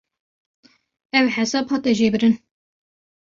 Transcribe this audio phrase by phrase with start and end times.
[1.17, 2.35] Ev hesab hate jêbirin.